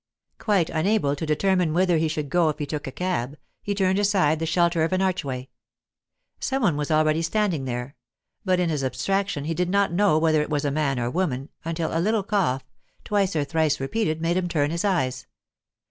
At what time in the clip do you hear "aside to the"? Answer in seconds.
3.99-4.45